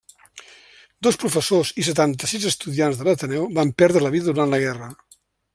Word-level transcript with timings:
Dos 1.07 1.19
professors 1.23 1.73
i 1.83 1.85
setanta-sis 1.91 2.49
estudiants 2.53 2.99
de 3.03 3.09
l'Ateneu 3.09 3.49
van 3.61 3.77
perdre 3.83 4.05
la 4.07 4.15
vida 4.19 4.33
durant 4.33 4.57
la 4.57 4.63
guerra. 4.69 4.93